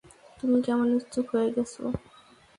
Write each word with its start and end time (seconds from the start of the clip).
তুমি 0.39 0.57
কেমন 0.65 0.87
নিশ্চুপ 0.93 1.25
হয়ে 1.31 1.49
গেছ! 1.55 1.73